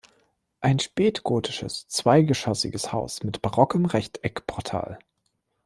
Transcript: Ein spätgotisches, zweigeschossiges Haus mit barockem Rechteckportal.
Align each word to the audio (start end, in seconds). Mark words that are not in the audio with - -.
Ein 0.61 0.79
spätgotisches, 0.79 1.87
zweigeschossiges 1.87 2.91
Haus 2.91 3.21
mit 3.21 3.43
barockem 3.43 3.85
Rechteckportal. 3.85 4.97